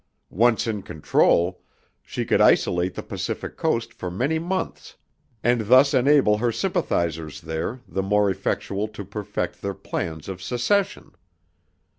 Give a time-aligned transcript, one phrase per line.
[0.33, 1.61] Once in control,
[2.01, 4.95] she could isolate the Pacific coast for many months
[5.43, 11.11] and thus enable her sympathizers there the more effectually to perfect their plans of secession.